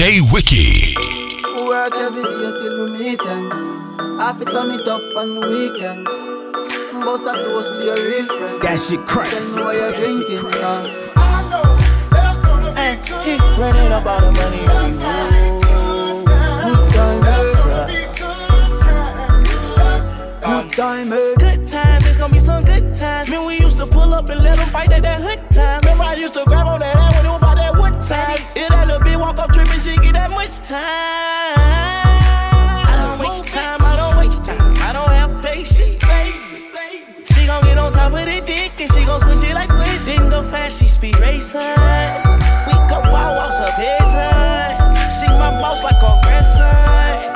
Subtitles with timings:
[0.00, 0.96] DJ Wiki.
[1.68, 3.54] Work every day till we meet ends.
[4.18, 6.10] Half it turn it up on the weekends.
[7.04, 8.62] Boss a toast to your real friend.
[8.62, 9.28] That shit crack.
[9.28, 10.84] Tell me why you're drinking, man.
[12.76, 14.96] Hey, he running up all the money on you.
[16.64, 17.20] Good time,
[20.40, 21.34] Good time, eh?
[21.38, 23.28] Good times, it's gonna be some good times.
[23.28, 25.80] Man, we used to pull up and let them fight at that hood time.
[25.82, 26.96] Remember, I used to grab on that
[28.10, 28.42] time.
[28.58, 31.54] If that little bitch walk up tripping, she get that much time.
[32.90, 34.74] I don't waste time, I don't waste time.
[34.82, 36.66] I don't have patience, baby.
[37.30, 40.06] She gon' get on top of the dick and she gon' squish it like squish.
[40.06, 41.62] Didn't go fast, she speed racing.
[42.66, 44.74] We go wild walks up bedtime.
[45.14, 47.29] She my boss like a grandson.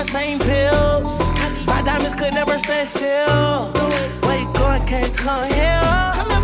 [0.00, 1.20] The same pills.
[1.66, 3.70] My diamonds could never stand still.
[4.24, 5.80] Where you going, can't come here.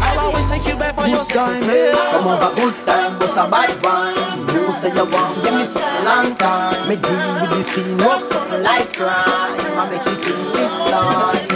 [0.05, 1.97] I'll always take you back for your sex time, appeal.
[2.13, 4.41] Come over, good time, bust a bad wine.
[4.53, 6.89] You say you want, give me something long time.
[6.89, 9.57] Me deal with the scene, walk something like crime.
[9.81, 11.56] I make you sing this line.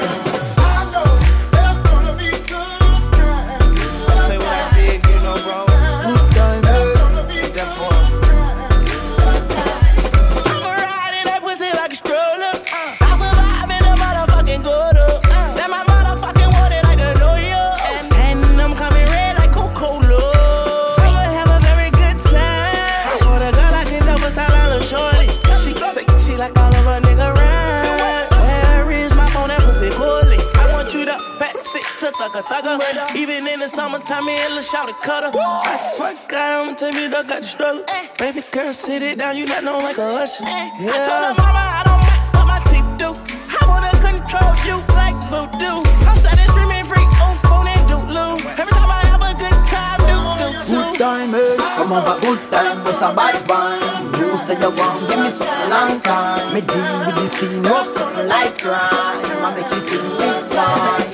[32.20, 33.16] Thugger thugger.
[33.16, 35.30] Even in the summertime, me and Lil Shout cutter.
[35.34, 37.84] I swear to God, I'ma tell you that got the struggle.
[38.18, 40.44] Baby girl, sit it down, you not known like a usher.
[40.44, 40.68] I
[41.00, 43.16] told her mama I don't mind what my teeth do.
[43.56, 45.80] I wanna control you like voodoo.
[46.04, 48.36] I'm started streaming free on phone and doodloo.
[48.60, 50.76] Every time I have a good time, do do too.
[50.76, 51.56] Good time, eh?
[51.56, 54.12] Come over, good time, bust a bad wine.
[54.20, 56.52] You say you want, give me something long time.
[56.52, 59.24] Me deal with the scene, walk something like crime.
[59.40, 61.09] I make you sing this line.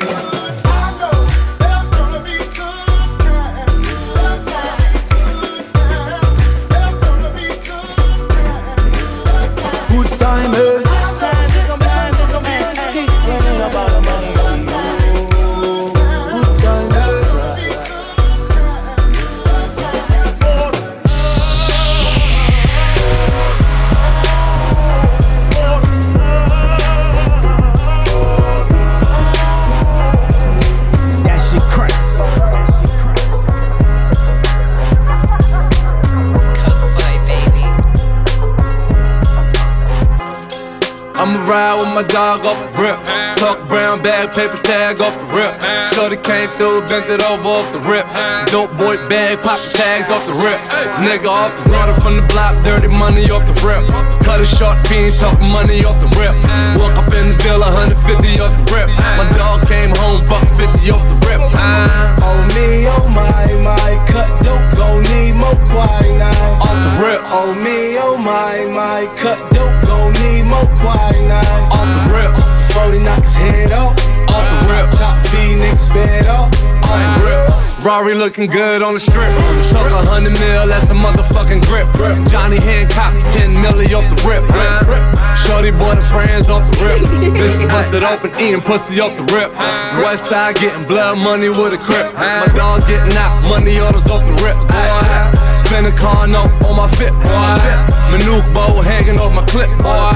[42.47, 43.26] Dog rip.
[43.69, 45.51] Brown bag, paper tag off the rip.
[45.93, 48.07] Shorty came through, bent it over off the rip.
[48.47, 50.59] Dope boy bag, pop the tags off the rip.
[51.03, 53.83] Nigga off the started from the block, dirty money off the rip.
[54.23, 56.35] Cut a short fiend, talk money off the rip.
[56.79, 58.87] Walk up in the deal, 150 off the rip.
[59.19, 61.41] My dog came home, buck 50 off the rip.
[62.23, 66.23] Oh me, oh my, my cut dope, gon' need more quinine.
[66.63, 71.67] Off the rip, Oh me, oh my, my cut dope, gon' need more quinine.
[71.75, 73.97] off the rip, 40 knock his head off.
[74.29, 74.91] off the rip.
[74.99, 76.53] Chop feed niggas sped off.
[76.85, 77.85] off the rip.
[77.85, 79.33] Rory looking good on the strip.
[79.71, 81.87] Chuck a hundred mil, that's a motherfucking grip.
[82.29, 84.45] Johnny Hancock, 10 milli off the rip.
[85.47, 87.01] Shorty boy, the friends off the rip.
[87.33, 89.53] Bitch busted open, eating pussy off the rip.
[90.05, 92.13] West side getting blood money with a crip.
[92.15, 94.57] My dog getting out, money orders off the rip.
[94.69, 95.46] Boy.
[95.67, 97.59] Spin a car note on my fit, boy.
[98.15, 100.15] Manuk bow hanging off my clip, boy.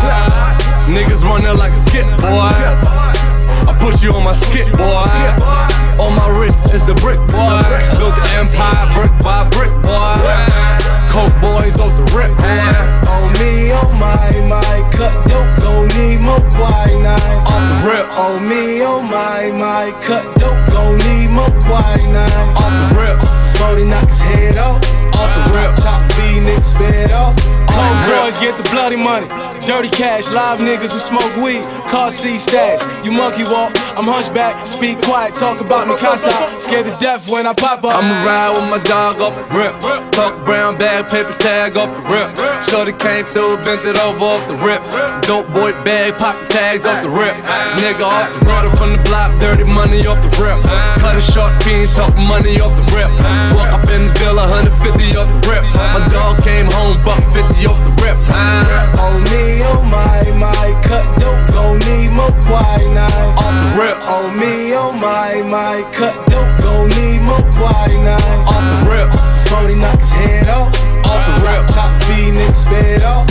[0.86, 2.54] Niggas running like a skip, boy.
[3.66, 5.10] I put you on my skip, boy.
[5.98, 7.66] On my wrist is a brick, boy.
[7.98, 10.22] Built the empire brick by brick, boy.
[11.10, 13.10] Coke boys off the rip, boy.
[13.10, 17.18] Oh me, oh my, my cut dope, gon' need more quinine.
[17.42, 22.30] Off the rip, Oh me, oh my, my cut dope, gon' need more quinine.
[22.54, 24.80] off the rip, 40 knock his head off.
[25.12, 25.76] off the rip.
[25.84, 27.36] Chop feed niggas sped off.
[27.68, 29.28] Coke boys get the bloody money.
[29.66, 31.62] Dirty cash, live niggas who smoke weed.
[31.92, 33.04] Car seat stacks.
[33.04, 34.66] You monkey walk, I'm hunchback.
[34.66, 36.32] Speak quiet, talk about me casa.
[36.58, 37.94] Scared to death when I pop up.
[37.94, 39.74] I'ma ride with my dog off the rip.
[40.12, 42.34] Tuck brown bag, paper tag off the rip.
[42.68, 44.82] Shorty came through, bent it over off the rip.
[45.22, 47.36] Dope boy bag, pop the tags off the rip.
[47.78, 50.58] Nigga off the started from the block, dirty money off the rip.
[50.98, 53.10] Cut a short fiend, talk money off the rip.
[53.54, 55.62] Walk up in the bill, 150 off the rip.
[55.74, 58.16] My dog came home, buck 50 off the rip.
[58.30, 62.30] Uh, on me, oh my, my cut dope, gon' need more
[62.94, 63.30] night.
[63.36, 63.98] Off the rip.
[64.06, 67.40] On me, oh my, my cut dope, gon' need more
[68.04, 68.38] night.
[68.46, 69.08] Off the rip.
[69.48, 70.72] Phony knock his head off.
[71.04, 71.66] Off the rip.
[71.68, 73.26] Top V, Nick sped off.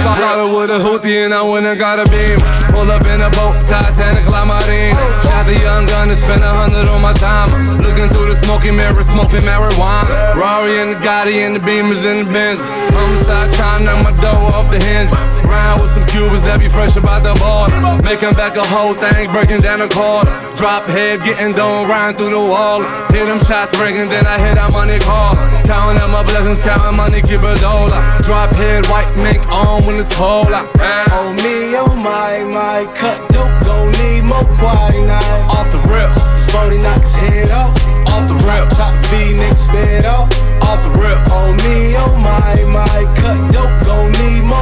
[0.00, 2.40] Thought I with a Houthi and I went and got a beam.
[2.72, 4.96] Pull up in a boat, Titanic, La Marine.
[5.22, 7.52] Shot the young gun and spent a hundred on my time.
[7.78, 10.34] Looking through the smoky mirror, smoking marijuana.
[10.34, 12.60] Rari and the Gotti and the Beamers and the Benz.
[12.96, 15.12] Homicide trying to knock my dough off the hinges.
[15.44, 17.68] Round with some Cubans that be fresh about the ball.
[18.00, 20.32] Making back a whole thing, breaking down a quarter.
[20.56, 22.80] Drop head, getting done, riding through the wall.
[23.12, 25.36] Hit them shots ringing, then I hit that money call.
[25.68, 28.00] Counting out my blessings, counting money, give a dollar.
[28.22, 31.06] Drop head, white mink on when it's cold outside.
[31.10, 35.40] Oh me, oh my, my cut dope, gon' need more quiet night.
[35.48, 37.74] Off the rip 40, knock his head off.
[38.06, 40.28] Off the rip, top fed off.
[40.60, 43.00] Off the rip, on me, oh my, my.
[43.16, 44.60] Cut dope, gon' need more.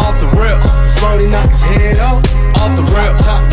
[0.00, 0.58] Off the rip,
[0.98, 2.24] 40, knock his head off.
[2.56, 3.44] Off the rip, top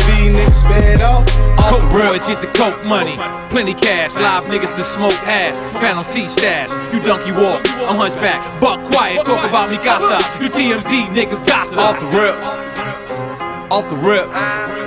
[0.68, 1.26] fed off.
[1.68, 3.16] Coke boys get the coke money.
[3.50, 5.60] Plenty cash, live niggas to smoke ass.
[5.72, 7.60] Panel C stash, you donkey walk.
[7.88, 10.24] I'm hunchback, buck quiet, talk about me gossip.
[10.40, 11.78] You TMZ niggas gossip.
[11.78, 12.36] Off the rip,
[13.70, 14.77] off the rip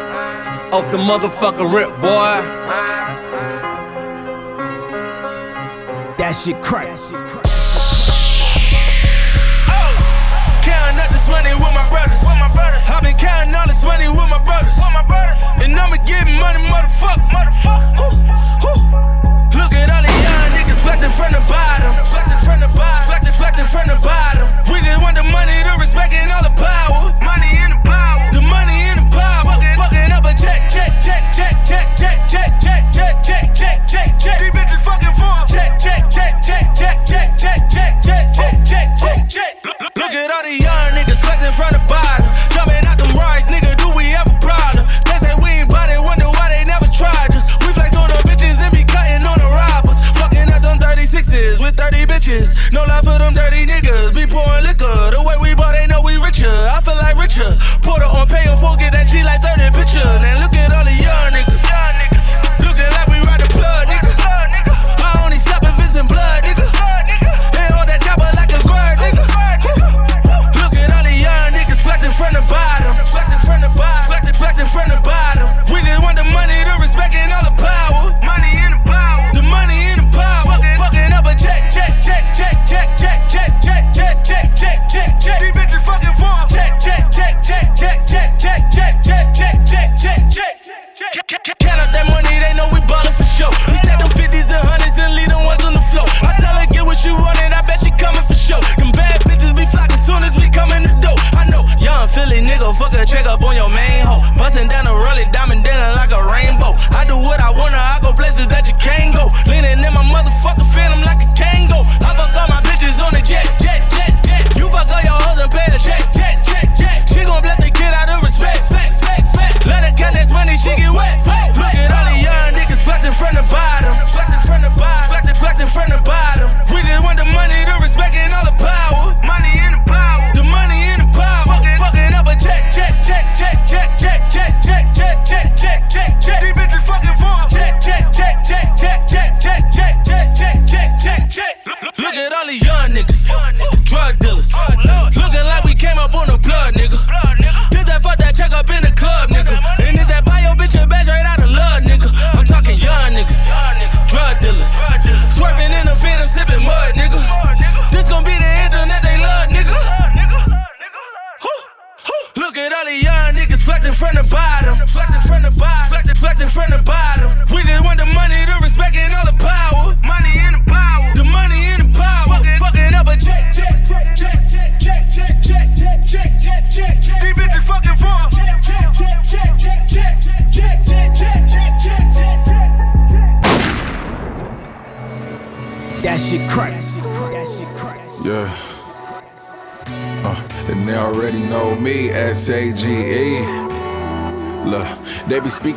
[0.72, 2.42] off the motherfucker rip, boy.
[6.18, 6.98] That shit crack.
[9.68, 9.92] Oh,
[10.64, 12.20] counting up this money with my brothers.
[12.24, 12.84] With my brothers.
[12.88, 13.41] I've been counting.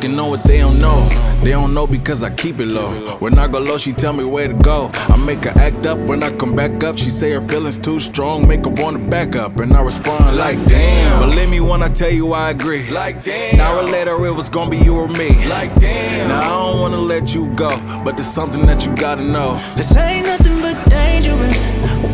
[0.04, 1.08] talking know what they don't know.
[1.42, 3.16] They don't know because I keep it low.
[3.18, 4.90] When I go low, she tell me where to go.
[4.94, 6.98] I make her act up when I come back up.
[6.98, 9.58] She say her feelings too strong, make her wanna back up.
[9.60, 11.20] And I respond like damn.
[11.28, 12.88] Believe me when I tell you I agree.
[12.90, 13.58] Like damn.
[13.58, 15.46] Now hour later, it was gonna be you or me.
[15.46, 16.28] Like damn.
[16.28, 17.70] Now I don't wanna let you go,
[18.04, 19.60] but there's something that you gotta know.
[19.76, 21.60] This ain't nothing but dangerous.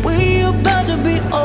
[0.05, 1.40] We about to be.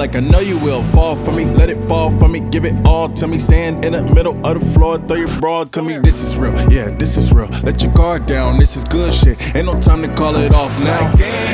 [0.00, 0.82] Like I know you will.
[0.84, 3.38] Fall for me, let it fall for me, give it all to me.
[3.38, 5.98] Stand in the middle of the floor, throw your bra to me.
[5.98, 7.48] This is real, yeah, this is real.
[7.62, 9.40] Let your guard down, this is good shit.
[9.54, 11.12] Ain't no time to call it off now.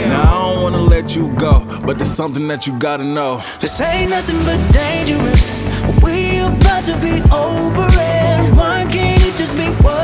[0.08, 3.42] Now I don't wanna let you go, but there's something that you gotta know.
[3.60, 5.44] This ain't nothing but dangerous.
[6.02, 8.56] We about to be over it.
[8.56, 9.96] Why can't it just be what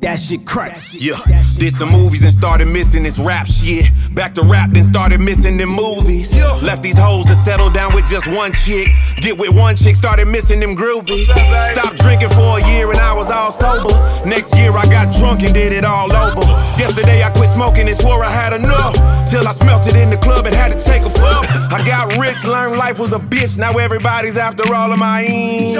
[0.00, 0.80] That shit crack.
[0.92, 1.16] Yeah,
[1.58, 3.90] did some movies and started missing this rap shit.
[4.14, 6.36] Back to rap, then started missing them movies.
[6.62, 8.88] Left these hoes to settle down with just one chick.
[9.16, 11.26] Get with one chick, started missing them groupies.
[11.72, 13.90] Stopped drinking for a year and I was all sober.
[14.24, 16.46] Next year I got drunk and did it all over.
[16.78, 18.94] Yesterday I quit smoking and swore I had enough.
[19.28, 21.44] Till I smelt it in the club and had to take a puff.
[21.72, 23.58] I got rich, learned life was a bitch.
[23.58, 25.74] Now everybody's after all of my ends.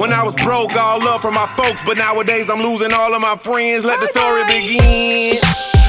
[0.00, 3.20] When I was broke, all love from my folks, but nowadays I'm losing all of
[3.20, 3.84] my friends.
[3.84, 5.40] Let the story begin.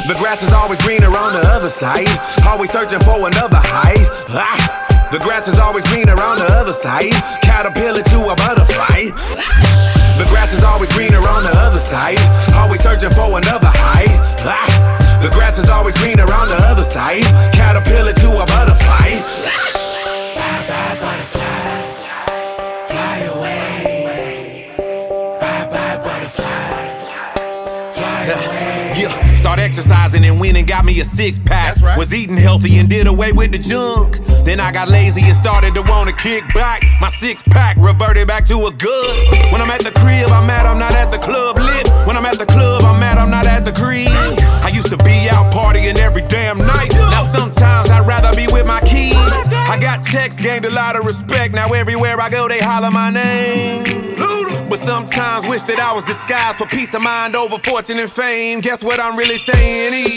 [0.08, 2.08] The grass is always greener on the other side.
[2.46, 4.00] Always searching for another high.
[4.30, 5.10] Ah.
[5.12, 7.12] The grass is always greener on the other side.
[7.44, 9.12] Caterpillar to a butterfly.
[10.18, 12.20] The grass is always greener on the other side.
[12.56, 14.10] Always searching for another high.
[14.46, 15.20] Ah.
[15.22, 17.24] The grass is always greener on the other side.
[17.54, 19.12] Caterpillar to a butterfly.
[20.34, 21.41] Bye bye butterfly.
[29.82, 31.76] Exercising and went and got me a six pack.
[31.98, 34.20] Was eating healthy and did away with the junk.
[34.46, 36.84] Then I got lazy and started to wanna kick back.
[37.00, 39.52] My six pack reverted back to a good.
[39.52, 41.90] When I'm at the crib, I'm mad I'm not at the club lit.
[42.06, 44.10] When I'm at the club, I'm mad I'm not at the crib.
[44.62, 46.91] I used to be out partying every damn night.
[47.30, 49.18] Sometimes I'd rather be with my kids.
[49.54, 51.54] I got checks, gained a lot of respect.
[51.54, 53.84] Now everywhere I go, they holler my name.
[54.70, 58.62] But sometimes wish that I was disguised for peace of mind over fortune and fame.
[58.62, 60.16] Guess what I'm really saying is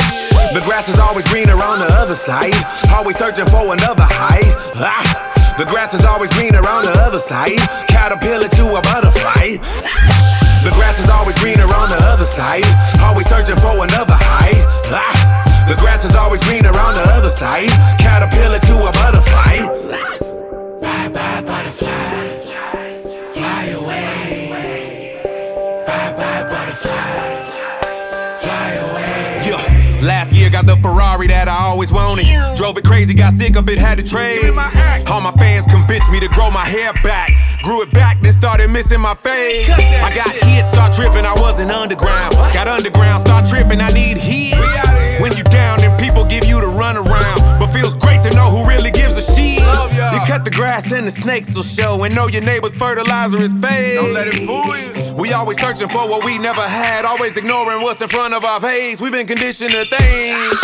[0.55, 2.55] the grass is always greener on the other side.
[2.95, 4.47] Always searching for another high.
[4.79, 5.35] Ah.
[5.59, 7.59] The grass is always greener on the other side.
[7.91, 9.59] Caterpillar to a butterfly.
[10.63, 12.67] The grass is always greener on the other side.
[13.03, 14.55] Always searching for another high.
[14.95, 15.44] Ah.
[15.69, 17.69] The grass is always greener on the other side.
[17.99, 19.65] Caterpillar to a butterfly.
[20.81, 21.89] Bye bye butterfly.
[23.33, 25.23] Fly away.
[25.87, 26.91] Bye bye butterfly.
[28.41, 29.49] Fly away.
[29.49, 30.07] Yeah.
[30.07, 32.27] Last year got the Ferrari that I always wanted.
[32.57, 34.45] Drove it crazy, got sick of it, had to trade.
[35.09, 37.33] All my fans convinced me to grow my hair back.
[37.63, 39.71] Grew it back, then started missing my fade.
[39.71, 42.35] I got hit, start tripping, I wasn't underground.
[42.53, 44.94] Got underground, start tripping, I need hits.
[45.21, 47.59] When you down, and people give you the runaround.
[47.59, 49.61] But feels great to know who really gives a shit.
[49.61, 52.03] You cut the grass and the snakes will show.
[52.05, 53.95] And know your neighbor's fertilizer is fake.
[53.95, 55.15] Don't let it fool you.
[55.15, 58.61] We always searching for what we never had, always ignoring what's in front of our
[58.61, 59.01] face.
[59.01, 60.61] We've been conditioned to think.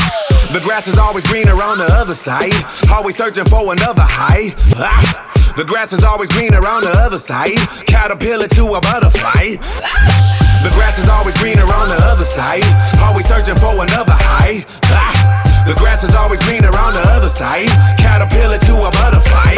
[0.53, 2.53] The grass is always greener on the other side.
[2.91, 4.55] Always searching for another high.
[4.77, 5.53] Ah.
[5.57, 7.57] The grass is always greener on the other side.
[7.87, 10.40] Caterpillar to a butterfly.
[10.63, 12.65] The grass is always greener on the other side.
[13.01, 14.65] Always searching for another high.
[14.87, 15.65] Ah.
[15.67, 17.69] The grass is always greener on the other side.
[17.97, 19.55] Caterpillar to a butterfly.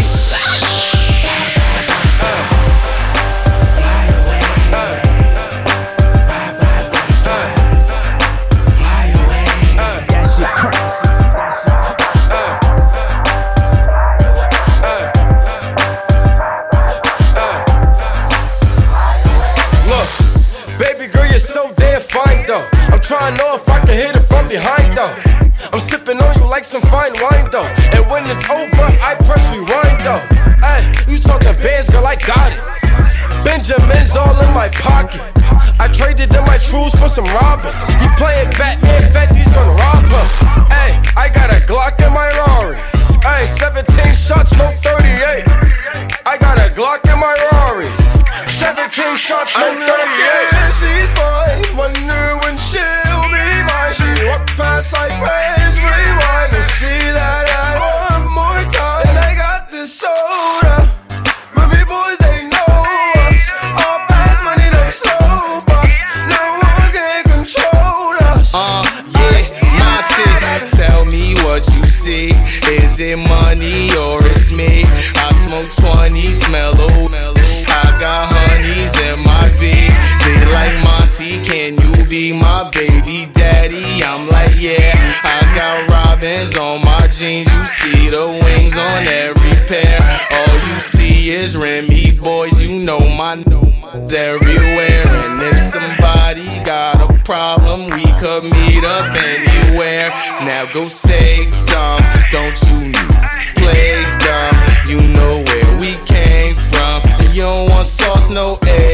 [2.22, 2.51] That
[23.22, 25.14] trying to know if I can hit it from behind though.
[25.70, 27.70] I'm sipping on you like some fine wine though.
[27.94, 30.22] And when it's over, I press rewind though.
[30.58, 32.58] Hey, you talking bands, girl, I got it.
[33.46, 35.22] Benjamin's all in my pocket.
[35.78, 37.78] I traded in my trues for some robins.
[38.02, 40.26] You playing Batman, Fetty's gonna rob him.
[40.74, 42.74] Hey, I got a Glock in my Rari.
[43.22, 43.86] Hey, 17
[44.18, 45.46] shots, no 38.
[46.26, 47.86] I got a Glock in my Rari.
[48.58, 50.74] 17 shots, no 38.
[50.74, 51.76] she's mine.
[51.78, 52.41] Wonder
[54.82, 59.06] past like praise, rewind and see that I one more time.
[59.08, 60.90] And I got this soda.
[61.54, 62.74] Remy boys, they know
[63.30, 63.44] us.
[63.78, 65.98] All fast money, no slow bucks.
[66.26, 68.52] No one can control us.
[68.54, 68.82] Uh,
[69.14, 70.70] yeah, tick.
[70.74, 72.30] Tell me what you see.
[72.66, 74.82] Is it money or it's me?
[75.22, 77.14] I smoke 20, smell old.
[77.14, 79.70] I got honeys in my V.
[80.24, 83.01] They like Monty, can you be my baby
[83.74, 84.92] I'm like, yeah.
[85.24, 87.48] I got robins on my jeans.
[87.48, 89.98] You see the wings on every pair.
[90.32, 92.60] All you see is Remy boys.
[92.60, 93.44] You know my n-
[94.12, 95.06] everywhere.
[95.08, 100.08] And if somebody got a problem, we could meet up anywhere.
[100.44, 102.92] Now go say some, don't you
[103.56, 104.56] play dumb?
[104.86, 107.02] You know where we came from.
[107.32, 108.91] You don't want sauce, no A1.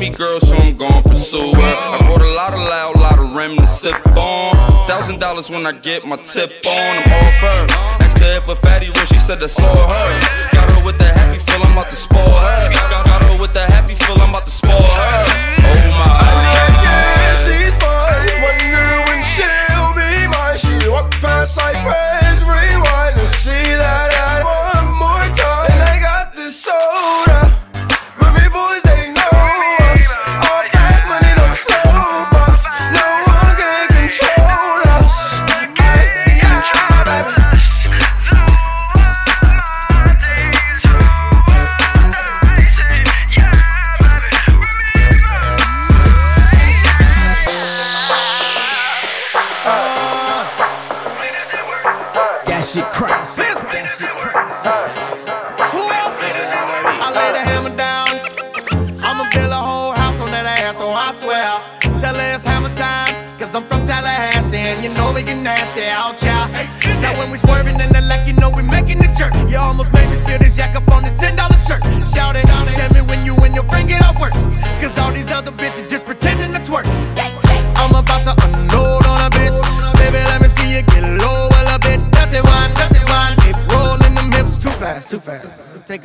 [0.00, 1.60] A girl, so I'm gon' pursue her.
[1.60, 4.56] I brought a lot of loud, lot of Rem to sip on.
[4.88, 8.00] Thousand dollars when I get my tip on, I'm off her.
[8.20, 10.08] Her if a fatty rich, she said that's all her.
[10.52, 12.72] Got her with the happy feel, I'm about to spoil her.
[12.88, 14.89] Got her with the happy feel, I'm about to spoil her.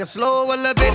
[0.05, 0.94] Slow a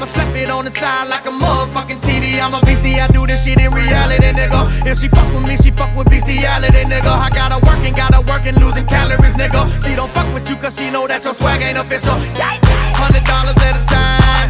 [0.00, 2.40] I'ma slap it on the side like a motherfucking TV.
[2.40, 4.64] I'm a beastie, I do this shit in reality, nigga.
[4.88, 7.12] If she fuck with me, she fuck with bestiality, nigga.
[7.12, 9.68] I got her working, got her working, losing calories, nigga.
[9.84, 12.16] She don't fuck with you cause she know that your swag ain't official.
[12.96, 14.48] Hundred dollars at a time.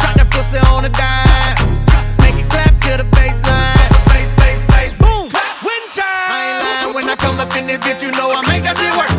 [0.00, 2.16] Drop that pussy on a dime.
[2.24, 3.76] Make it clap to the baseline.
[4.08, 5.28] Bass, bass, bass, boom.
[5.68, 6.32] Wind chime.
[6.32, 8.80] I ain't lying when I come up in this bitch, you know I make that
[8.80, 9.12] shit work.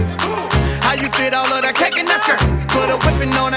[0.81, 2.41] How you fit all of that cake in that skirt?
[2.73, 3.53] Put a whipping on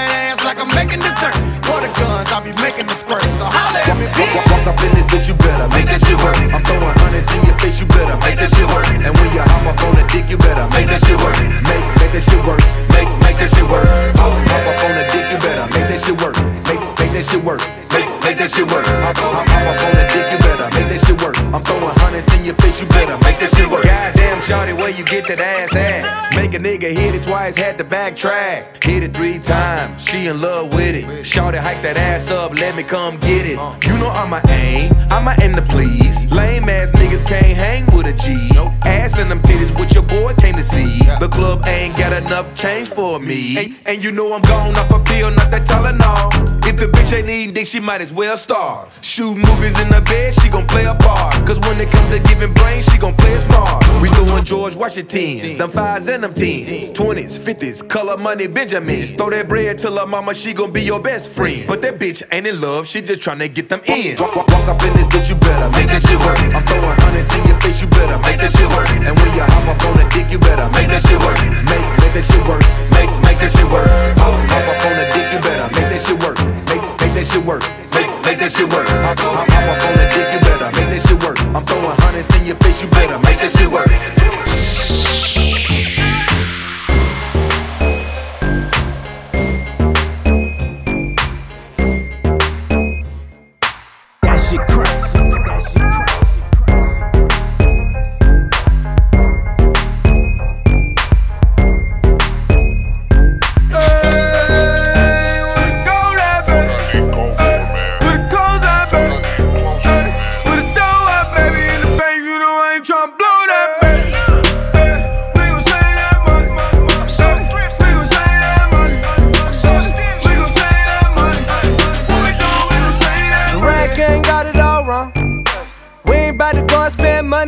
[4.21, 6.37] Walk, up in this bitch, you better make that shit work.
[6.53, 8.85] I'm throwing hundreds in your face, you better make that shit work.
[9.01, 11.33] And when you hop up on the dick, you better make that shit work.
[11.65, 12.61] Make, make that shit work.
[12.93, 13.89] Make, make that shit work.
[14.21, 16.37] Hop, hop up on the dick, you better make that shit work.
[16.69, 17.61] Make, make that shit work.
[17.89, 18.85] Make, make that shit work.
[18.85, 21.35] Hop, hop, hop up on the dick, you better make that shit work.
[21.49, 23.89] I'm throwing hundreds in your face, you better make that shit work.
[23.89, 26.30] Goddamn, shorty, where you get that ass at?
[26.51, 28.83] A nigga hit it twice, had to backtrack.
[28.83, 31.25] Hit it three times, she in love with it.
[31.25, 33.57] Shorty, hike that ass up, let me come get it.
[33.87, 36.29] You know I'm a aim, I'm a in the please.
[36.29, 38.51] Lame ass niggas can't hang with a G.
[38.83, 40.99] Ass in them titties, what your boy came to see.
[41.21, 43.57] The club ain't got enough change for me.
[43.57, 46.67] And, and you know I'm gone off a pill, not that Tylenol.
[46.67, 48.97] If the bitch ain't eating dick, she might as well starve.
[49.01, 51.35] Shoot movies in the bed, she gon' play a part.
[51.47, 53.85] Cause when it comes to giving brains, she gon' play it smart.
[54.01, 59.11] We throwin' George Washingtons, them fives and them tens, 20s, 50s, color money Benjamins.
[59.11, 61.65] Throw that bread till her mama, she gon' be your best friend.
[61.67, 64.17] But that bitch ain't in love, she just tryna get them in.
[64.17, 66.41] Walk, walk, walk up in this bitch, you better make that shit work.
[66.49, 68.89] I'm throwing hundreds in your face, you better make that shit work.
[69.05, 71.37] And when you hop up on the dick, you better make that shit work.
[71.69, 72.65] Make, make that shit work.
[72.89, 73.85] Make, make that shit work.
[74.17, 76.37] Hop, hop up on the dick, you better make that shit work.
[76.65, 77.61] Make, make that shit work.
[77.93, 78.89] Make, make that shit work.
[78.89, 81.37] Hop, hop, hop up on the dick, you better make that shit work.
[81.53, 83.93] I'm throwing hundreds in your face, you better make that shit work.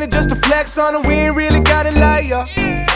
[0.04, 1.08] Money just to flex on it.
[1.08, 2.93] We ain't really got it like ya.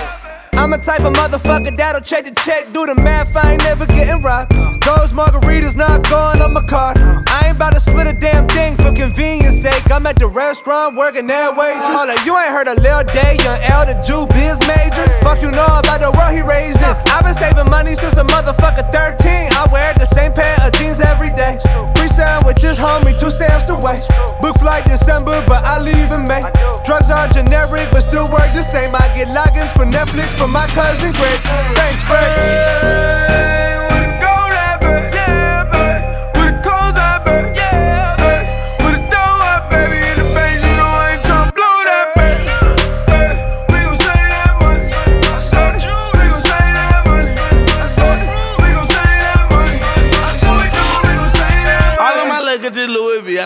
[0.58, 3.86] I'm a type of motherfucker that'll check the check, do the math, I ain't never
[3.86, 4.52] getting robbed.
[4.82, 6.98] Those margaritas not going on my card.
[6.98, 9.86] I ain't about to split a damn thing for convenience sake.
[9.92, 11.94] I'm at the restaurant working that way too.
[11.94, 15.06] Hold up, you ain't heard of Lil Day, young L, the Jew biz major.
[15.22, 16.94] Fuck you know about the world he raised in.
[17.14, 19.54] I've been saving money since a motherfucker 13.
[19.54, 21.62] I wear the same pair of jeans every day.
[21.94, 24.02] Free sandwiches, homie, two stamps away.
[24.42, 26.42] Book flight December, but I leave in May.
[26.88, 28.96] Drugs are generic, but still work the same.
[28.96, 31.40] I get logins for Netflix my cousin Greg.
[31.76, 33.57] Thanks, Greg.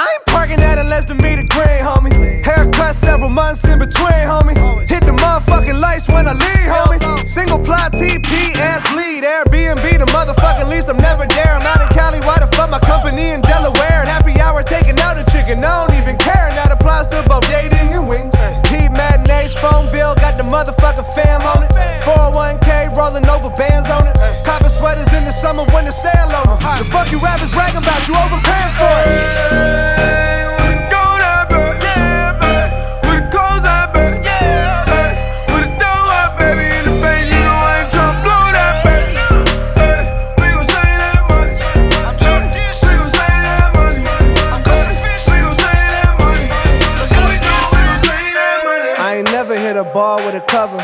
[0.00, 2.40] I ain't parking at less than meter green, homie.
[2.42, 4.56] Haircut several months in between, homie.
[4.88, 7.28] Hit the motherfucking lights when I leave, homie.
[7.28, 8.24] Single ply TP,
[8.96, 9.24] bleed.
[9.28, 10.88] Airbnb, the motherfucking lease.
[10.88, 11.52] I'm never there.
[11.52, 12.20] I'm out in Cali.
[12.20, 14.00] Why the fuck my company in Delaware?
[14.00, 15.62] At happy hour taking out a chicken.
[15.62, 16.48] I don't even care.
[16.48, 18.32] And that applies to both dating and wings.
[19.30, 21.70] Matinees, phone bill, got the motherfucking fam on it.
[22.02, 24.16] 401k rolling over bands on it.
[24.44, 26.58] Copper sweaters in the summer when the sale over.
[26.58, 28.06] The fuck you rappers bragging about?
[28.08, 30.39] You overpaying for it.
[49.80, 50.76] A ball with a cover.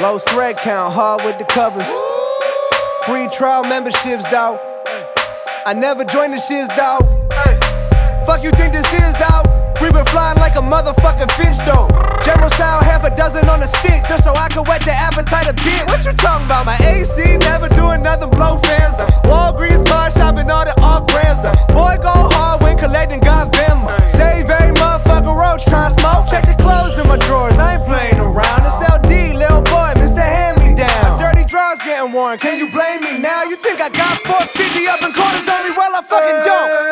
[0.00, 1.88] Low thread count, hard with the covers.
[3.04, 4.60] Free trial memberships, dawg.
[5.64, 7.02] I never joined the shiz, dawg.
[8.26, 9.46] Fuck you think this is, dawg?
[9.78, 12.05] Frequent flying like a motherfucking finch though.
[12.24, 15.48] General sound half a dozen on a stick just so I can whet the appetite
[15.48, 15.86] a bit.
[15.86, 16.66] What you talking about?
[16.66, 19.10] My AC never doing nothing, blow fans though.
[19.28, 21.54] Walgreens car shopping all the off brands though.
[21.74, 23.90] Boy go hard when collecting got Venmo.
[24.08, 26.26] Save every motherfucker roach to smoke.
[26.30, 28.62] Check the clothes in my drawers, I ain't playing around.
[28.66, 30.22] It's LD, little boy, Mr.
[30.22, 30.90] Hand Me Down.
[31.02, 33.44] My dirty drawers getting worn, can you blame me now?
[33.44, 35.70] You think I got 450 up in corners on me?
[35.76, 36.86] Well, I fucking don't.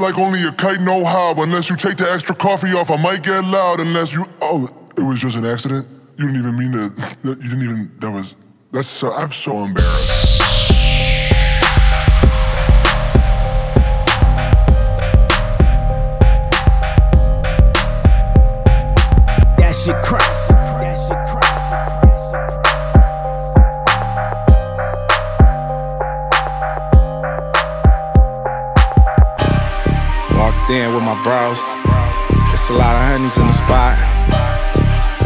[0.00, 1.34] Like only a kite know how.
[1.34, 3.80] Unless you take the extra coffee off, I might get loud.
[3.80, 5.86] Unless you, oh, it was just an accident.
[6.18, 6.90] You didn't even mean to.
[7.24, 7.92] You didn't even.
[8.00, 8.34] That was.
[8.72, 8.88] That's.
[8.88, 10.17] So, I'm so embarrassed.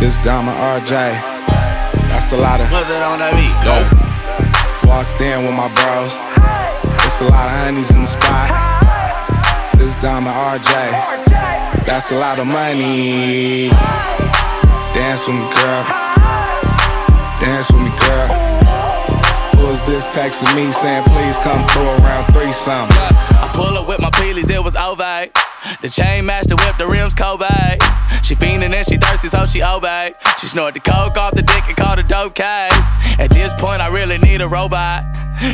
[0.03, 0.91] This Diamond RJ.
[2.11, 2.67] That's a lot of.
[2.73, 3.55] What's it on that beat?
[3.63, 3.87] Yo.
[4.91, 6.19] Walked in with my bros.
[7.07, 8.51] It's a lot of honeys in the spot.
[9.79, 11.87] This Diamond RJ.
[11.87, 13.71] That's a lot of money.
[14.91, 15.87] Dance with me, girl.
[17.39, 18.27] Dance with me, girl.
[19.55, 22.91] Who is this texting me saying, please come through around three something?
[23.39, 25.31] I pull up with my peelies, it was over.
[25.79, 27.47] The chain matched the whip, the rims Kobe.
[28.23, 30.15] She fiendin' and she thirsty, so she obey.
[30.39, 32.73] She snort the coke off the dick and call the dope case.
[33.19, 35.05] At this point, I really need a robot.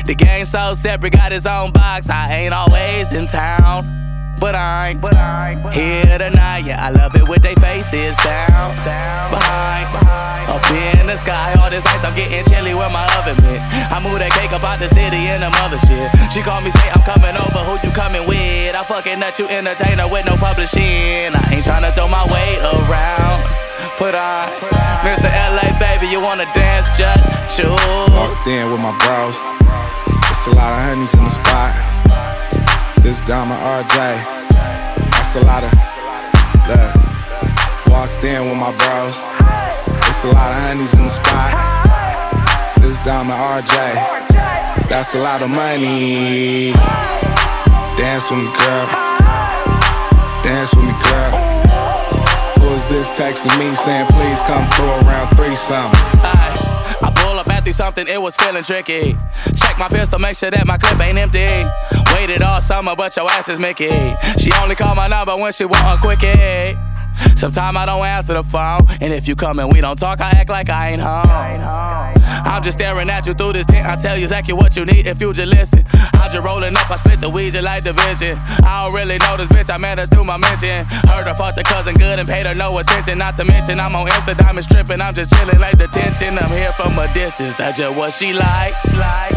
[0.07, 2.11] The game so separate, got his own box.
[2.11, 4.08] I ain't always in town.
[4.38, 6.79] But I ain't here tonight, yeah.
[6.79, 9.90] I love it with they faces down, down, behind,
[10.46, 11.59] up in the sky.
[11.59, 13.59] All this ice, I'm getting chilly where my oven been.
[13.90, 16.07] I move that cake up out the city in the mother shit.
[16.31, 17.66] She call me, say I'm coming over.
[17.66, 18.79] Who you coming with?
[18.79, 21.35] I fucking nut you entertainer with no publishing.
[21.35, 23.42] I ain't tryna throw my weight around.
[23.98, 24.55] Put on,
[25.03, 25.27] Mr.
[25.27, 26.87] LA, baby, you wanna dance?
[26.94, 27.74] Just choose.
[28.14, 29.35] Walked in with my bros.
[30.31, 31.97] It's a lot of honeys in the spot.
[33.09, 33.97] This Diamond RJ.
[35.16, 35.73] That's a lot of
[36.68, 36.92] look.
[37.88, 39.25] Walked in with my bros.
[40.11, 41.57] It's a lot of honeys in the spot.
[42.83, 44.90] This Diamond RJ.
[44.90, 46.73] That's a lot of money.
[47.97, 48.87] Dance with me, girl.
[50.44, 51.33] Dance with me, girl.
[52.61, 56.47] Who is this texting me saying, please come through around three something?
[57.68, 59.16] I pull up after something, it was feeling tricky.
[59.57, 61.48] Check my pistol, make sure that my clip ain't empty.
[62.14, 63.90] Waited all summer, but your ass is Mickey.
[64.38, 66.76] She only call my number when she want a quickie.
[67.37, 70.31] Sometimes I don't answer the phone, and if you come and we don't talk, I
[70.31, 71.26] act like I ain't home.
[72.29, 73.87] I'm just staring at you through this tent.
[73.87, 75.85] I tell you exactly what you need if you just listen.
[76.14, 78.38] I'm just rolling up, I split the weed just like division.
[78.64, 80.85] I don't really know this bitch, I met her through my mention.
[81.09, 83.19] Heard her fuck the cousin good and paid her no attention.
[83.19, 85.01] Not to mention, I'm on Insta diamond stripping.
[85.01, 86.38] I'm just chilling like detention.
[86.38, 88.75] I'm here from a distance, that's just what she like.
[88.95, 89.33] like.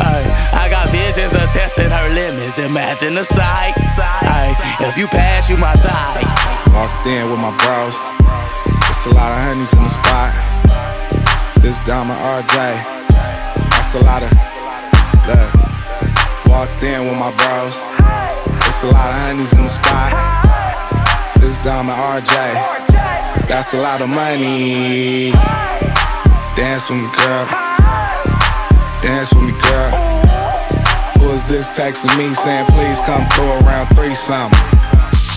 [0.00, 2.58] Ay, I got visions of testing her limits.
[2.58, 3.74] Imagine the sight.
[3.76, 6.24] Ay, if you pass, you my type.
[6.72, 7.94] Walked in with my bros.
[8.88, 10.49] It's a lot of honeys in the spot.
[11.62, 12.56] This Diamond RJ.
[13.68, 14.32] That's a lot of
[15.28, 15.50] look.
[16.46, 17.84] Walked in with my bros.
[18.66, 20.16] It's a lot of honeys in the spot.
[21.36, 23.46] This Diamond RJ.
[23.46, 25.32] That's a lot of money.
[26.56, 27.44] Dance with me, girl.
[29.02, 29.90] Dance with me, girl.
[31.20, 34.58] Who is this texting me saying please come through around three something.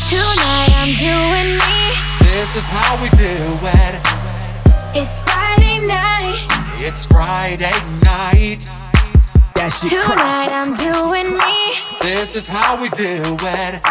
[0.08, 1.76] Tonight I'm doing me.
[2.24, 4.00] This is how we do it.
[4.96, 5.53] It's Friday
[5.88, 6.46] night.
[6.80, 8.68] It's Friday night.
[9.90, 11.74] Tonight I'm doing me.
[12.02, 13.82] This is how we do it.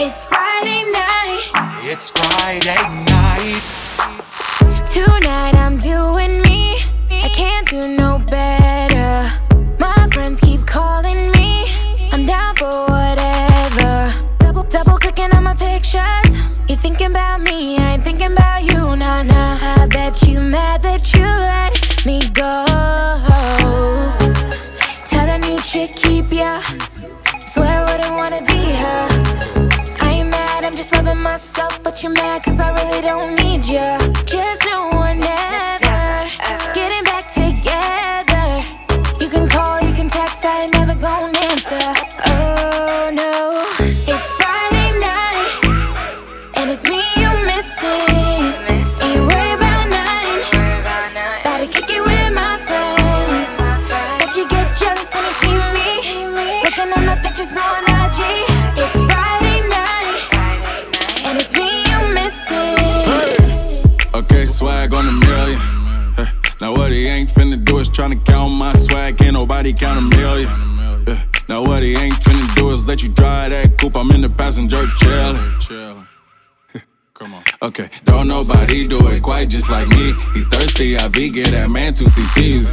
[0.00, 1.50] It's Friday night.
[1.82, 3.66] It's Friday night.
[4.86, 6.78] Tonight I'm doing me.
[7.10, 9.30] I can't do no better.
[9.78, 11.66] My friends keep calling me.
[12.12, 14.14] I'm down for whatever.
[14.38, 16.34] Double double clicking on my pictures.
[16.68, 17.77] You thinking about me?
[32.14, 33.37] Cause I really don't
[69.74, 70.48] Count a million.
[71.06, 73.96] Yeah, Now what he ain't finna do is let you drive that coupe.
[73.96, 75.97] I'm in the passenger chillin'.
[77.68, 80.16] Okay, don't nobody do it quite just like me.
[80.32, 82.72] He thirsty, I be get that man two CCs.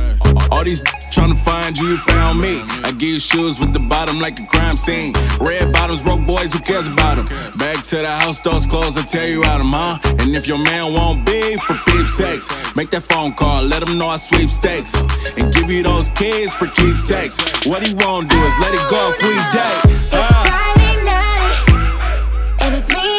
[0.55, 2.63] All these trying to find you, found me.
[2.79, 5.11] I give shoes with the bottom like a crime scene.
[5.43, 7.27] Red bottoms, broke boys, who cares about them?
[7.59, 9.99] Back to the house, doors closed, I tell you out them, huh?
[10.23, 12.47] And if your man won't be for peep sex,
[12.79, 14.95] make that phone call, let him know I sweep stakes.
[15.35, 17.35] And give you those kids for keepsakes.
[17.67, 19.83] What he won't do is let it go if we date.
[20.15, 20.39] Ah.
[20.47, 23.14] Friday night, and it's me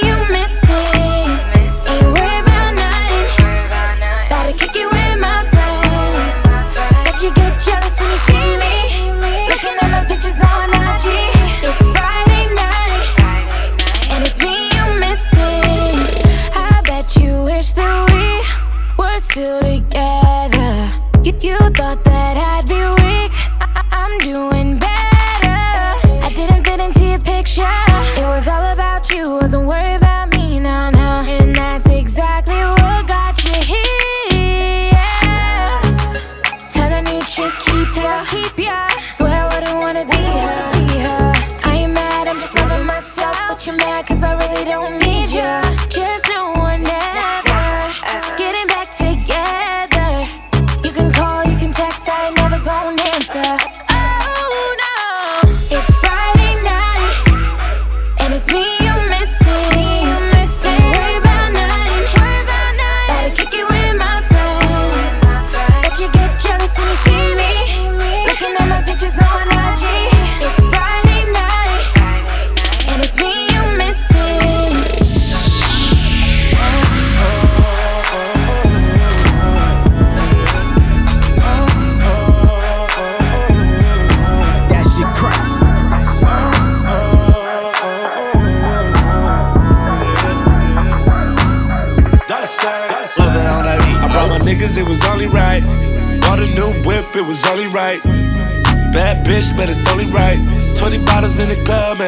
[19.37, 20.16] still together.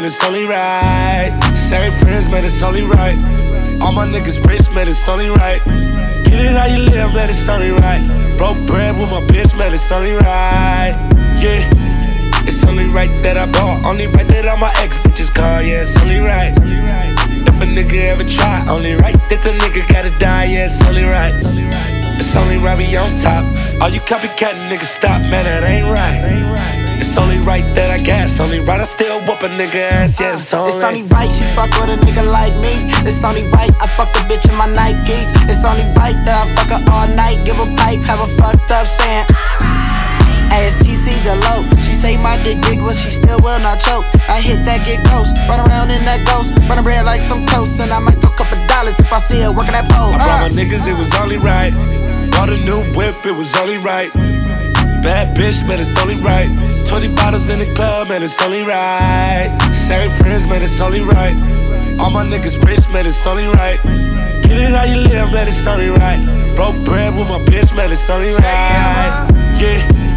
[0.09, 1.29] It's only right.
[1.55, 3.17] Same friends, man, it's only right.
[3.83, 5.63] All my niggas rich, man, it's only right.
[6.25, 8.01] Get it how you live, man, it's only right.
[8.39, 10.97] Broke bread with my bitch, man, it's only right.
[11.37, 11.61] Yeah.
[12.49, 15.83] It's only right that I bought, only right that all my ex bitches call, yeah,
[15.83, 16.57] it's only right.
[16.57, 21.05] If a nigga ever try, only right that the nigga gotta die, yeah, it's only
[21.05, 21.35] right.
[21.37, 23.45] It's only right we on top.
[23.83, 26.78] All you copycat niggas stop, man, that ain't right.
[27.19, 30.39] It's only right that I gas, only right I still whoop a nigga ass, yeah,
[30.39, 32.87] it's only It's only right she fuck with a nigga like me.
[33.03, 35.35] It's only right I fuck a bitch in my Nikes.
[35.51, 38.71] It's only right that I fuck her all night, give a pipe, have a fucked
[38.71, 39.27] up saying.
[40.55, 41.66] Ask TC the low.
[41.83, 44.07] She say my dick big, but she still will not choke.
[44.31, 47.81] I hit that get ghost, run around in that ghost, run bread like some toast,
[47.83, 50.14] and I might go couple dollars if I see her working that pole.
[50.14, 50.55] I brought my Uh.
[50.55, 51.75] niggas, it was only right.
[52.31, 54.07] Bought a new whip, it was only right.
[55.03, 56.47] Bad bitch, man, it's only right.
[56.89, 59.51] 20 bottles in the club, man, it's only right.
[59.72, 61.36] Same friends, man, it's only right.
[62.01, 63.78] All my niggas rich, man, it's only right.
[64.43, 66.55] Get it how you live, man, it's only right.
[66.57, 69.28] Broke bread with my bitch, man, it's only right.
[69.61, 70.09] Yeah.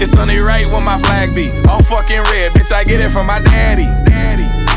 [0.00, 2.52] It's only right when my flag be all fucking red.
[2.52, 3.99] Bitch, I get it from my daddy.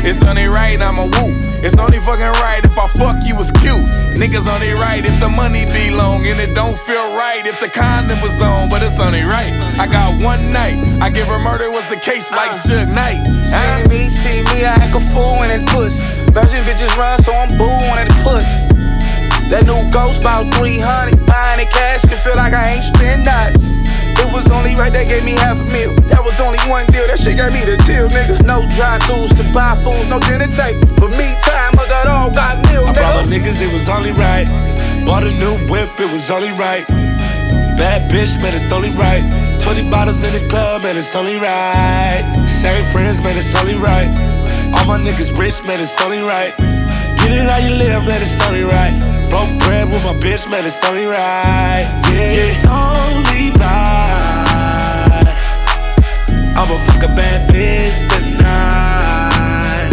[0.04, 1.32] It's only right, I'm a woo.
[1.64, 3.88] It's only fucking right if I fuck you was cute.
[4.20, 7.70] Niggas only right if the money be long and it don't feel right if the
[7.70, 9.50] condom was on, but it's only right.
[9.80, 10.76] I got one night.
[11.00, 12.68] I give her murder was the case like uh.
[12.68, 13.16] Suge Knight.
[13.48, 16.02] See me, see me, I act a fool when it puss.
[16.36, 18.68] Virgin bitches run, so I'm boo when it puss.
[19.48, 23.83] That new ghost about 300, buying it cash and feel like I ain't spend nothing.
[24.18, 25.94] It was only right they gave me half a meal.
[26.10, 28.42] That was only one deal, that shit gave me the deal, nigga.
[28.46, 30.78] No dry throughs to buy fools, no dinner tape.
[30.98, 34.12] But me time, I got all got meal, I brought my niggas, it was only
[34.12, 34.46] right.
[35.06, 36.86] Bought a new whip, it was only right.
[37.76, 39.22] Bad bitch, man, it's only right.
[39.60, 42.22] 20 bottles in the club, man, it's only right.
[42.46, 44.08] Same friends, man, it's only right.
[44.76, 46.54] All my niggas rich, man, it's only right.
[47.18, 48.92] Get it how you live, man, it's only right.
[49.30, 51.88] Broke bread with my bitch, man, it's only right.
[52.12, 52.64] Yeah, it's
[56.56, 59.90] I'ma fuck a bad bitch tonight.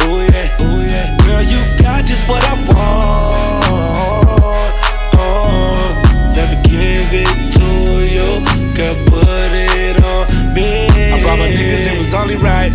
[0.00, 1.16] Oh yeah, oh yeah.
[1.24, 3.64] Girl, you got just what I want.
[5.14, 7.68] Oh, let me give it to
[8.16, 8.28] you.
[8.74, 10.88] Girl, put it on me.
[10.88, 12.72] I brought my niggas, it was only right.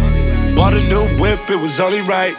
[0.56, 2.36] Bought a new whip, it was only right.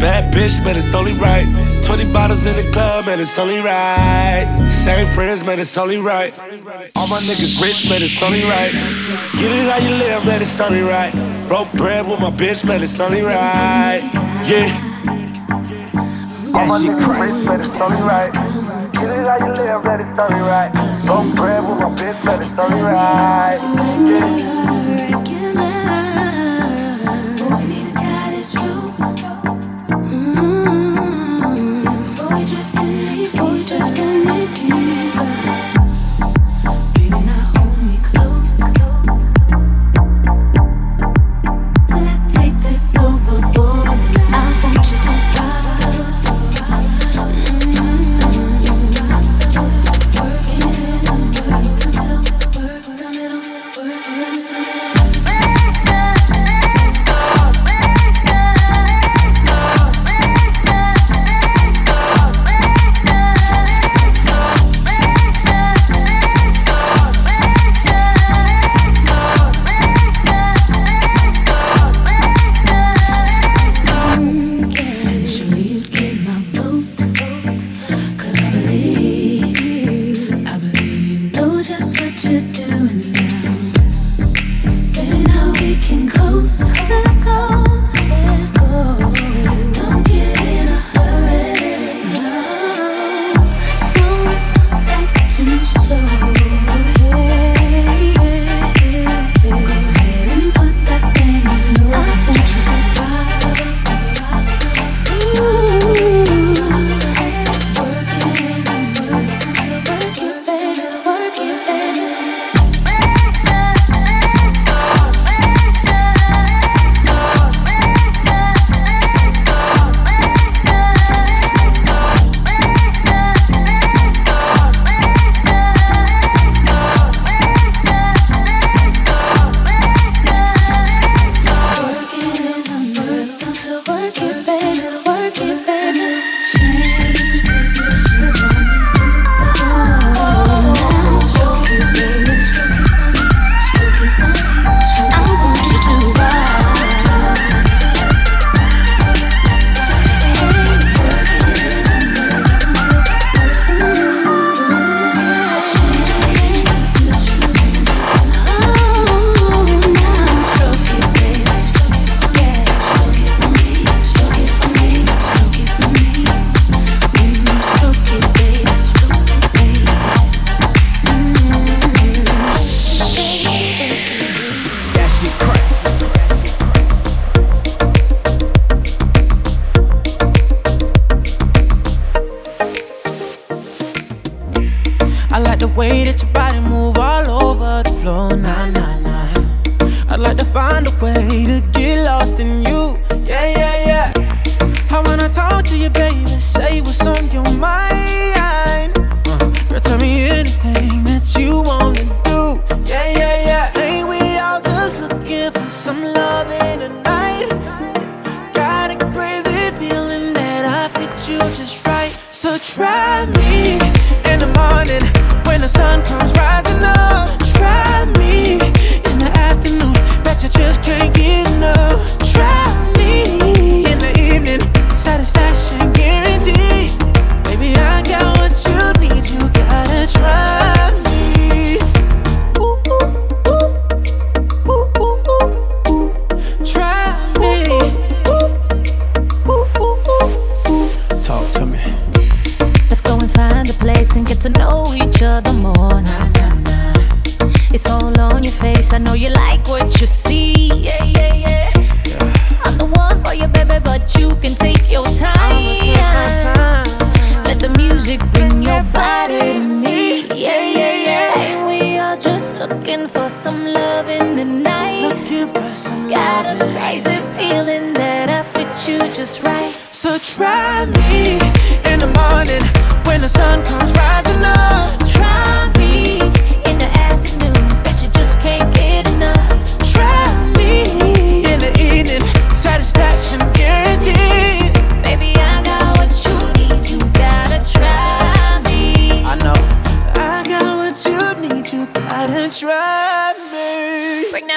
[0.00, 1.44] Bad bitch, man, it's only right.
[1.82, 4.46] 20 bottles in the club, man, it's only right.
[4.70, 6.32] Same friends, man, it's only right.
[6.38, 8.70] All my niggas rich, man, it's only right.
[9.34, 11.12] Get it how you live, man, it's only right.
[11.48, 14.02] Broke bread with my bitch, man, it's only right.
[14.46, 14.70] Yeah.
[16.54, 18.32] All my niggas rich, man, it's only right.
[18.92, 20.72] Get it how you live, man, it's only right.
[21.06, 23.58] Broke bread with my bitch, man, it's only right.
[24.06, 24.68] Yeah.
[28.54, 29.57] Know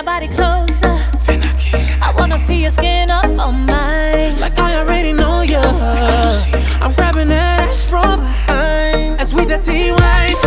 [0.03, 0.97] that body closer.
[2.01, 4.39] I wanna feel your skin up on mine.
[4.39, 5.59] Like I already know you.
[6.81, 9.21] I'm grabbing that ass from behind.
[9.21, 10.37] As we dirty wine.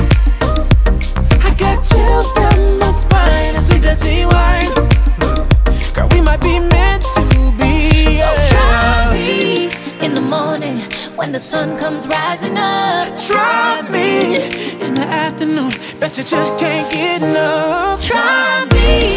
[1.49, 3.55] I got chills down my spine.
[3.57, 4.73] As we dirty wine.
[5.95, 7.23] Girl, we might be meant to
[7.59, 8.19] be.
[8.19, 9.69] So try me
[10.01, 10.81] in the morning
[11.17, 13.17] when the sun comes rising up.
[13.19, 14.37] Try me
[14.85, 15.71] in the afternoon.
[16.01, 18.05] Bet you just can't get enough.
[18.05, 19.14] Try me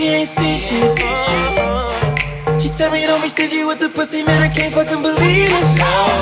[0.00, 0.98] cause I know she ain't see shit.
[2.60, 5.78] She tell me don't be stingy with the pussy, man, I can't fucking believe it.
[5.78, 6.16] Yeah.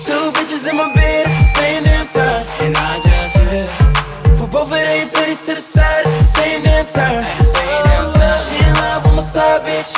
[0.00, 2.46] Two bitches in my bed at the same damn time.
[2.60, 4.36] And I just, yeah.
[4.36, 7.24] Put both of their titties to the side at the same damn time.
[7.26, 9.94] Oh, she in love with my side bitch.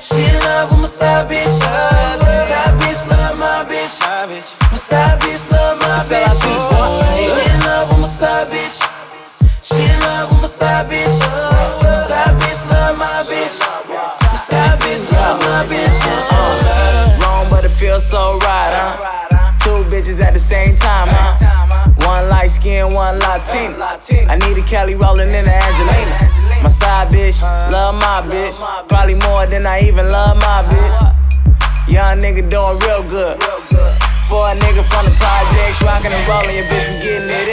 [0.00, 1.60] She in love with my side bitch.
[1.60, 4.00] My side bitch love my bitch.
[4.70, 6.73] My side bitch love my bitch.
[10.64, 12.64] Side bitch.
[12.70, 13.60] Love my bitch.
[14.48, 15.96] Side bitch love my bitch.
[16.06, 17.20] Uh-uh.
[17.20, 19.52] Wrong, but it feels so right, huh?
[19.60, 21.92] Two bitches at the same time, huh?
[22.08, 23.76] One light skin, one Latina.
[24.28, 26.16] I need a Kelly rolling in the Angelina.
[26.62, 28.56] My side bitch, love my bitch.
[28.88, 30.96] Probably more than I even love my bitch.
[31.88, 33.36] Young nigga doing real good.
[34.28, 37.43] For a nigga from the projects, rockin' and rollin', your bitch, we getting it.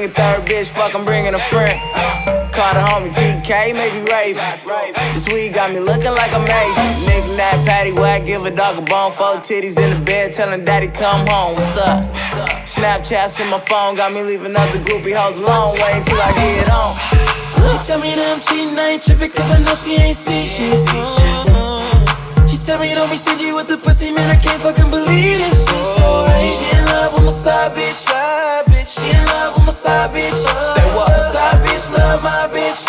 [0.00, 1.76] Bring a third bitch, fuck, I'm bringing a friend.
[2.56, 4.40] Call the homie TK, maybe Raven.
[5.12, 6.88] This weed got me looking like I'm Asian.
[7.04, 10.64] Nigga, that patty whack, give a dog a bone, four titties in the bed, telling
[10.64, 12.08] daddy come home, what's up?
[12.64, 16.72] Snapchats in my phone, got me leaving other groupie hoes alone, wait till I get
[16.72, 16.96] on.
[17.68, 20.46] She tell me that I'm cheating, I ain't tripping cause I know she ain't see
[20.48, 20.80] shit.
[22.48, 25.68] She tell me don't be stingy with the pussy, man, I can't fucking believe this.
[25.68, 28.08] She in love with my side bitch.
[28.08, 28.59] She
[29.80, 31.16] Say what?
[31.32, 32.84] Side bitch love my bitch.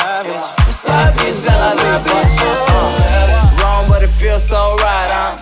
[0.74, 3.62] Side bitch love my bitch.
[3.64, 5.40] Wrong, but it feels so right?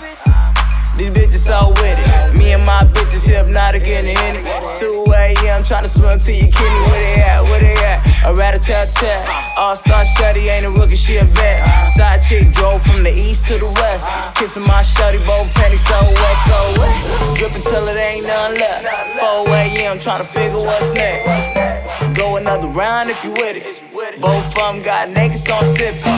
[0.96, 2.38] These bitches so with it.
[2.38, 4.44] Me and my bitches hypnotic in the henny.
[4.78, 5.64] 2 a.m.
[5.64, 6.82] tryna swim to your kidney.
[6.86, 7.44] Where they at?
[7.46, 7.99] Where they at?
[8.26, 9.28] A rat a tat tat.
[9.58, 11.90] All star shutty ain't a rookie, she a vet.
[11.90, 14.12] Side chick drove from the east to the west.
[14.36, 17.38] Kissing my shutty, both panties so wet, so wet.
[17.38, 18.86] Dripping till it ain't none left.
[19.20, 19.98] 4 a.m.
[20.00, 22.18] tryna figure what's next.
[22.18, 24.22] Go another round if you with it.
[24.22, 26.12] Both of them got naked, so I'm sipping.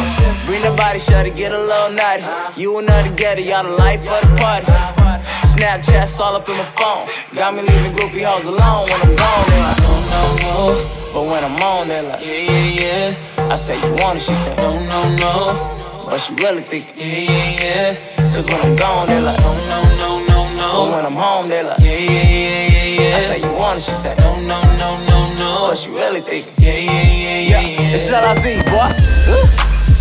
[0.47, 2.23] Bring the body shut get a little naughty.
[2.59, 5.20] You and her together, y'all the life of the party.
[5.62, 7.07] Snapchats all up in my phone.
[7.36, 9.45] Got me leaving groupie hoes alone when I'm gone.
[9.45, 11.14] They're like, no, no, no.
[11.14, 13.51] But when I'm on, they're like, yeah, yeah, yeah.
[13.53, 14.24] I say, you want it?
[14.24, 16.05] She said, no, no, no.
[16.09, 18.34] But she really think, yeah, yeah, yeah.
[18.34, 20.68] Cause when I'm gone, they're like, no, no, no, no, no.
[20.82, 23.16] But when I'm home, they're like, yeah, yeah, yeah, yeah, yeah.
[23.18, 23.84] I say, you want it?
[23.84, 25.62] She said, no, no, no, no, no.
[25.70, 26.55] what she really thinking.
[26.57, 27.95] Yeah, yeah, yeah, yeah, yeah.
[27.97, 28.89] It's LIZ, boy.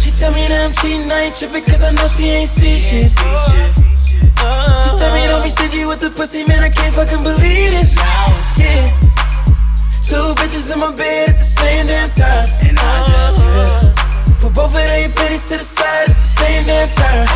[0.00, 2.78] She tell me that I'm cheating, I ain't tripping cause I know she ain't see
[2.78, 3.89] shit.
[4.40, 7.96] She tell me don't be stingy with the pussy, man, I can't fucking believe this.
[8.56, 8.86] Yeah.
[10.02, 12.48] Two bitches in my bed at the same damn time.
[12.66, 14.40] And I just, yeah.
[14.40, 17.28] Put both of their bitches to the side at the same damn time.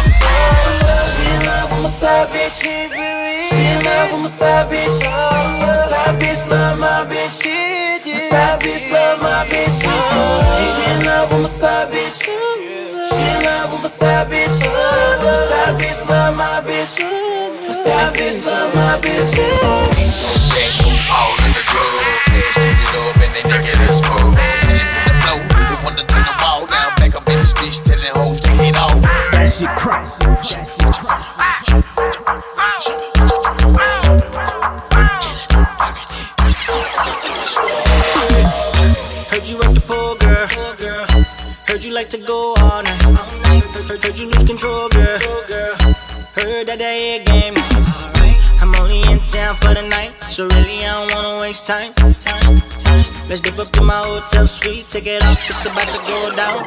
[1.15, 2.59] She in love with my side bitch.
[2.61, 5.01] She in love with my side bitch.
[5.61, 7.45] My side bitch love my bitch.
[7.45, 9.75] My side bitch love my bitch.
[9.81, 12.23] She in love with my side bitch.
[12.25, 15.04] She in love with my side bitch.
[15.25, 16.99] Bitch love my bitch.
[16.99, 19.64] Bitch love my bitch.
[53.35, 56.63] Let's dip up to my hotel suite, take it off, it's about to go down.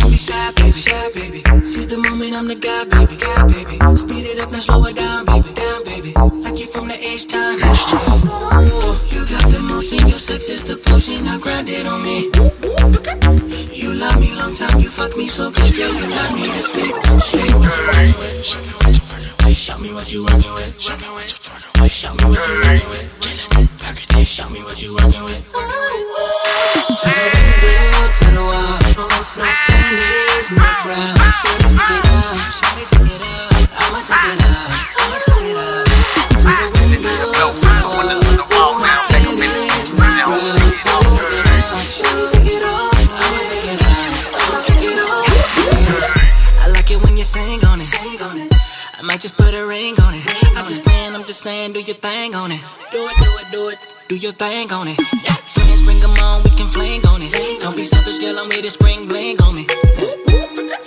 [0.00, 1.44] Don't be shy, baby, shy, baby.
[1.60, 3.76] Seize the moment, I'm the guy, baby, guy, baby.
[3.92, 6.16] Speed it up, now slow it down, baby, down, baby.
[6.40, 7.60] Like you from the H time.
[9.12, 12.32] You got the motion, your sex is the potion, now grind it on me.
[13.76, 16.64] You love me long time, you fuck me so good, girl, you love me to
[16.64, 16.96] sleep.
[17.12, 18.40] With, show me what you working with,
[19.52, 22.40] show me what you working with, show me what you working with, show me what
[22.40, 23.67] you working with.
[23.88, 25.40] Show me what you working with.
[27.00, 28.28] Take it off, I'ma take
[29.80, 32.38] it off, I'ma take it off.
[42.28, 45.32] Take it off, I'ma take it off, I'ma take it off.
[46.60, 47.88] I like it when you sing on it.
[48.98, 50.22] I might just put a ring on it.
[50.56, 52.60] I'm just playing, I'm just saying, do your thing on it.
[54.28, 55.00] Your thing on it.
[55.48, 57.32] Friends, bring 'em on, we can fling on it.
[57.62, 59.64] Don't be selfish, girl, I'm with a spring bling on me.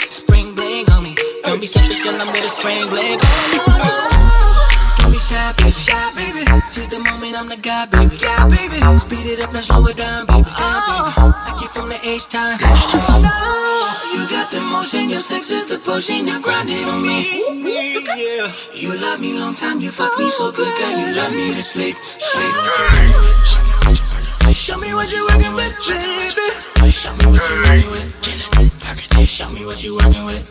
[0.10, 1.16] Spring bling on me.
[1.46, 3.58] Don't be selfish, girl, I'm with a spring bling on me.
[5.00, 6.44] Don't be shy, baby, shy, baby.
[6.68, 8.16] Seize the moment, I'm the guy, baby.
[8.22, 8.78] Yeah, baby.
[9.00, 10.50] Speed it up, now slow it down, baby.
[10.60, 11.34] Down, baby.
[11.46, 12.60] Like you from the H time.
[14.82, 17.46] You motion, your sex is the potion, now grind it on me.
[18.18, 18.50] Yeah.
[18.74, 21.62] You love me long time, you fuck me so good, girl, you love me to
[21.62, 21.96] sleep.
[22.18, 22.52] Sleep.
[24.52, 26.90] Show me what you working with, baby.
[26.90, 28.10] Show me what you're working with.
[29.30, 30.50] Show me what you're working with.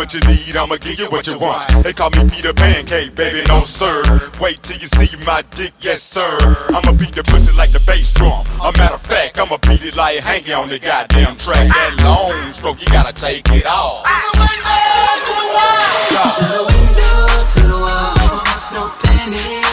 [0.00, 1.68] What you need, I'ma give you what you want.
[1.84, 4.00] They call me Peter Pancake, baby, no sir.
[4.40, 6.38] Wait till you see my dick, yes sir.
[6.72, 8.46] I'ma beat the pussy like the bass drum.
[8.64, 11.68] A matter of fact, I'ma beat it like hanging on the goddamn track.
[11.68, 14.08] That long stroke, you gotta take it off.
[16.32, 18.16] To the window, to the wall.
[18.72, 19.69] No panties, no bra.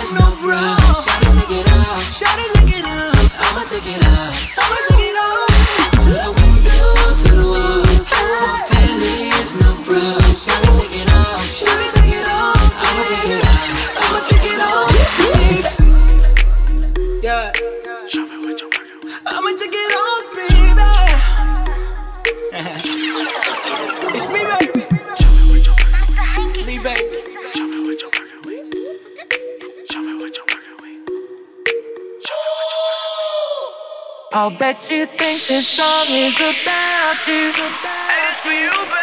[34.38, 37.52] I'll bet you think this song is about you.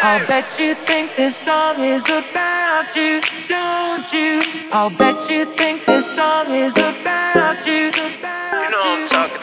[0.01, 4.41] I'll bet you think this song is about you, don't you?
[4.71, 7.91] I'll bet you think this song is about you.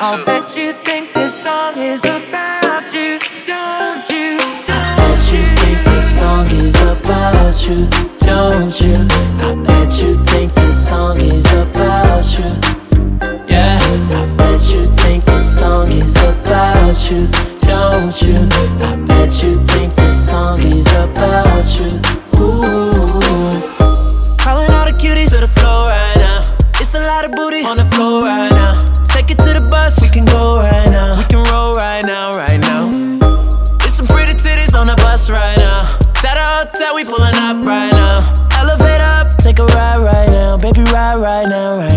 [0.01, 4.39] I'll bet you think this song is about you, don't you?
[4.73, 7.77] I bet you think this song is about you,
[8.19, 8.97] don't you?
[9.45, 12.49] I bet you think this song is about you.
[13.47, 15.02] Yeah, I bet you think this
[15.63, 17.21] song is about you,
[17.63, 18.39] don't you?
[18.83, 21.87] I bet you think this song is about you.
[22.43, 22.91] Ooh.
[24.43, 26.57] Calling all the cuties to the floor right now.
[26.81, 28.75] It's a lot of booty on the floor right now.
[29.15, 31.19] Take it to the bus, we can go right now.
[31.19, 32.83] We can roll right now, right now.
[33.85, 35.97] It's some pretty titties on the bus right now.
[36.27, 38.19] At a hotel, we pulling up right now.
[38.59, 40.57] Elevate up, take a ride right now.
[40.57, 41.92] Baby, ride right now, right now.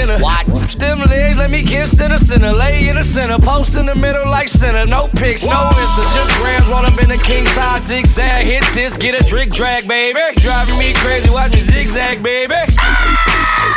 [0.00, 0.18] dinner.
[0.18, 0.46] What?
[0.78, 2.52] Them legs, let me give center, center.
[2.52, 4.86] Lay in the center, post in the middle like center.
[4.86, 6.66] No pics, no insta, just grams.
[6.68, 8.46] Roll up in the king size zigzag.
[8.46, 10.20] Hit this, get a drink drag, baby.
[10.36, 12.54] Driving me crazy, watch me zigzag, baby.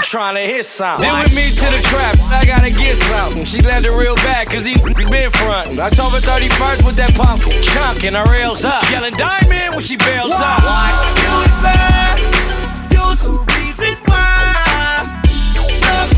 [0.03, 1.03] Trying to hit something.
[1.03, 3.45] Then with me to the trap, I gotta get something.
[3.45, 5.80] She glad the real back, cause he been frontin'.
[5.80, 7.61] October 31st with that pumpkin.
[7.63, 8.84] Chunkin', her rails up.
[8.91, 10.61] Yelling diamond when she bails up.
[10.63, 10.93] What?
[11.19, 12.19] You it bad,
[12.93, 13.53] you it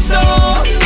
[0.07, 0.84] so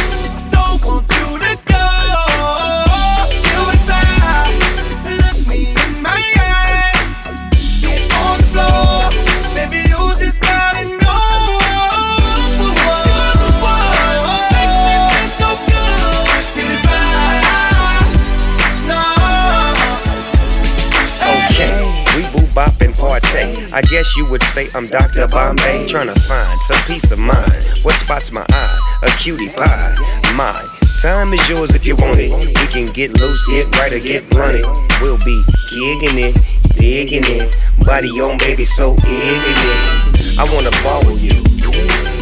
[23.73, 25.27] I guess you would say I'm Dr.
[25.27, 25.87] Bombay.
[25.87, 27.65] Trying to find some peace of mind.
[27.83, 28.99] What spots my eye?
[29.03, 29.93] A cutie pie.
[30.35, 30.65] Mine.
[31.01, 32.29] Time is yours if you want it.
[32.29, 34.65] We can get loose, get right, or get blunted.
[34.99, 35.39] We'll be
[35.71, 36.35] gigging it,
[36.75, 37.55] digging it.
[37.85, 40.09] Body on baby, so ignorant.
[40.37, 41.31] I wanna follow you,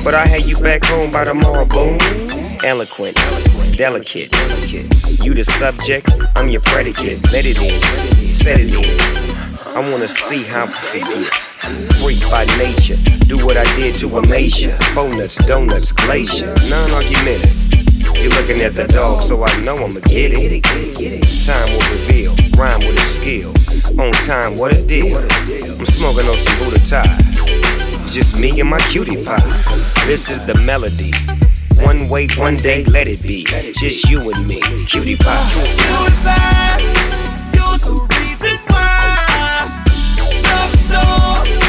[0.03, 1.97] but I had you back home by tomorrow, boom.
[2.63, 3.15] Eloquent,
[3.76, 4.93] delicate, delicate.
[5.26, 7.18] You the subject, I'm your predicate.
[7.34, 9.56] Let it in, set it in.
[9.78, 11.30] I wanna see how I get
[12.01, 12.97] Freak by nature,
[13.30, 14.73] do what I did to amaze you.
[14.95, 18.17] Donuts, donuts, glacier, non argumentative.
[18.17, 20.63] You're looking at the dog, so I know I'ma get it.
[21.45, 23.53] Time will reveal, rhyme with a skill.
[24.01, 25.15] On time, what a deal.
[25.15, 27.21] I'm smoking on some Buddha tie.
[28.09, 29.38] Just me and my cutie pie.
[30.09, 31.13] This is the melody.
[31.86, 33.45] One way, one day, let it be.
[33.78, 34.59] Just you and me,
[34.89, 36.97] cutie pie.
[37.53, 38.16] You're
[40.53, 41.66] up, so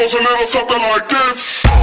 [0.00, 1.79] goes a little something like this.